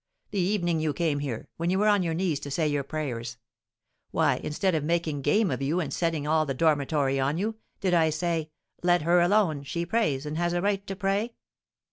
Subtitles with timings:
[0.31, 3.37] The evening you came here, when you were on your knees to say your prayers,
[4.09, 7.93] why, instead of making game of you, and setting all the dormitory on you, did
[7.93, 8.49] I say,
[8.81, 11.35] 'Let her alone; she prays, and has a right to pray?'